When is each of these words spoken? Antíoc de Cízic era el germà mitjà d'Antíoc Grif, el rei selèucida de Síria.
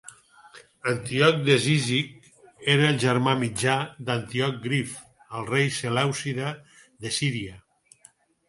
Antíoc 0.91 1.35
de 1.49 1.57
Cízic 1.65 2.31
era 2.75 2.87
el 2.93 2.97
germà 3.03 3.35
mitjà 3.43 3.77
d'Antíoc 4.09 4.57
Grif, 4.67 4.97
el 5.41 5.47
rei 5.53 5.71
selèucida 5.79 6.51
de 7.05 7.17
Síria. 7.21 7.63